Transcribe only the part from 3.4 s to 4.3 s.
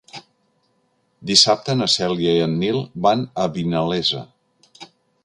a Vinalesa.